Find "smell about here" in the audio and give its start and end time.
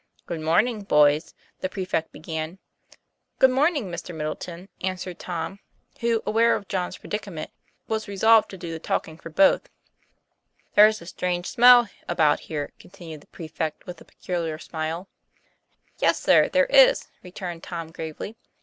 11.45-12.71